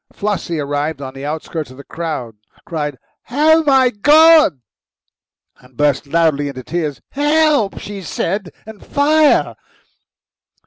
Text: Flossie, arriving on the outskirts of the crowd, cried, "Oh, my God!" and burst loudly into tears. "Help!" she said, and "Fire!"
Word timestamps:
Flossie, 0.11 0.59
arriving 0.59 1.05
on 1.05 1.13
the 1.13 1.23
outskirts 1.27 1.69
of 1.69 1.77
the 1.77 1.83
crowd, 1.83 2.35
cried, 2.65 2.97
"Oh, 3.29 3.63
my 3.65 3.91
God!" 3.91 4.59
and 5.57 5.77
burst 5.77 6.07
loudly 6.07 6.47
into 6.47 6.63
tears. 6.63 7.01
"Help!" 7.11 7.77
she 7.77 8.01
said, 8.01 8.49
and 8.65 8.83
"Fire!" 8.83 9.55